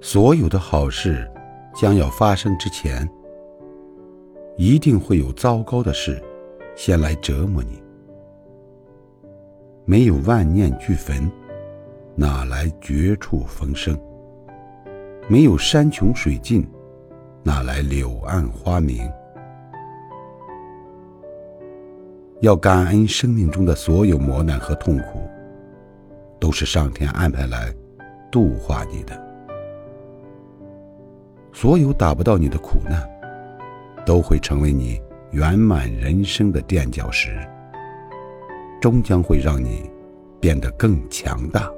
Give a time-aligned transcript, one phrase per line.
[0.00, 1.28] 所有的好事
[1.74, 3.08] 将要发生之前，
[4.56, 6.22] 一定会有糟糕的事
[6.76, 7.82] 先来折磨你。
[9.84, 11.30] 没有万念俱焚，
[12.14, 13.98] 哪来绝处逢生？
[15.28, 16.66] 没有山穷水尽，
[17.42, 19.10] 哪来柳暗花明？
[22.40, 25.28] 要感恩生命中的所有磨难和痛苦，
[26.38, 27.74] 都是上天安排来
[28.30, 29.26] 度化你的。
[31.52, 33.02] 所有打不到你的苦难，
[34.06, 35.00] 都会成为你
[35.32, 37.36] 圆满人生的垫脚石，
[38.80, 39.90] 终将会让你
[40.40, 41.68] 变得更强大。